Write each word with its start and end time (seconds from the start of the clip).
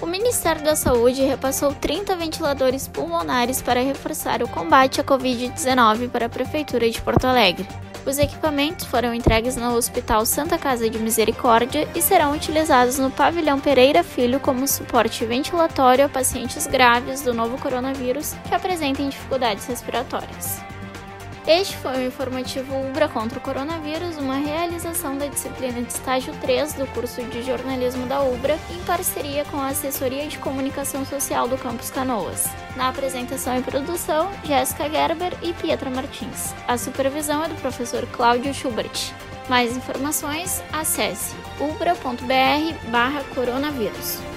O 0.00 0.06
Ministério 0.06 0.64
da 0.64 0.74
Saúde 0.74 1.22
repassou 1.22 1.74
30 1.74 2.16
ventiladores 2.16 2.88
pulmonares 2.88 3.60
para 3.60 3.82
reforçar 3.82 4.42
o 4.42 4.48
combate 4.48 4.98
à 4.98 5.04
Covid-19 5.04 6.08
para 6.08 6.24
a 6.24 6.30
Prefeitura 6.30 6.88
de 6.88 7.02
Porto 7.02 7.26
Alegre. 7.26 7.68
Os 8.06 8.18
equipamentos 8.18 8.84
foram 8.84 9.14
entregues 9.14 9.56
no 9.56 9.74
Hospital 9.74 10.26
Santa 10.26 10.58
Casa 10.58 10.90
de 10.90 10.98
Misericórdia 10.98 11.88
e 11.94 12.02
serão 12.02 12.32
utilizados 12.32 12.98
no 12.98 13.10
Pavilhão 13.10 13.58
Pereira 13.58 14.04
Filho 14.04 14.38
como 14.38 14.68
suporte 14.68 15.24
ventilatório 15.24 16.04
a 16.04 16.08
pacientes 16.08 16.66
graves 16.66 17.22
do 17.22 17.32
novo 17.32 17.56
coronavírus 17.56 18.34
que 18.46 18.54
apresentem 18.54 19.08
dificuldades 19.08 19.66
respiratórias. 19.66 20.73
Este 21.46 21.76
foi 21.76 21.98
o 21.98 22.06
informativo 22.06 22.74
Ubra 22.88 23.06
contra 23.06 23.38
o 23.38 23.42
coronavírus, 23.42 24.16
uma 24.16 24.36
realização 24.36 25.18
da 25.18 25.26
disciplina 25.26 25.82
de 25.82 25.92
estágio 25.92 26.32
3 26.40 26.72
do 26.72 26.86
curso 26.86 27.22
de 27.24 27.42
jornalismo 27.42 28.06
da 28.06 28.22
Ubra, 28.22 28.58
em 28.70 28.78
parceria 28.84 29.44
com 29.44 29.58
a 29.58 29.68
Assessoria 29.68 30.26
de 30.26 30.38
Comunicação 30.38 31.04
Social 31.04 31.46
do 31.46 31.58
Campus 31.58 31.90
Canoas. 31.90 32.46
Na 32.76 32.88
apresentação 32.88 33.58
e 33.58 33.62
produção, 33.62 34.30
Jéssica 34.42 34.88
Gerber 34.88 35.34
e 35.42 35.52
Pietra 35.52 35.90
Martins. 35.90 36.54
A 36.66 36.78
supervisão 36.78 37.44
é 37.44 37.48
do 37.48 37.56
professor 37.56 38.06
Cláudio 38.06 38.54
Schubert. 38.54 39.12
Mais 39.46 39.76
informações, 39.76 40.64
acesse 40.72 41.36
ubra.br/coronavírus. 41.60 44.33